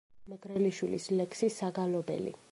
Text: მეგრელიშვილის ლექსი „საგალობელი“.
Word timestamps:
მეგრელიშვილის 0.31 1.05
ლექსი 1.19 1.49
„საგალობელი“. 1.57 2.35